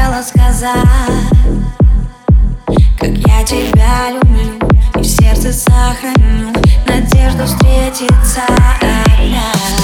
Хотела 0.00 0.22
сказать, 0.22 0.74
Как 2.98 3.10
я 3.10 3.44
тебя 3.44 4.10
люблю 4.12 4.58
И 4.94 4.98
в 4.98 5.04
сердце 5.04 5.52
сохраню 5.52 6.54
Надежду 6.86 7.44
встретиться 7.44 8.40
опять. 8.46 9.79